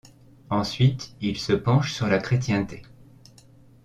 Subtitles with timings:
[0.49, 2.81] Ensuite, il se penche sur la Chrétienté.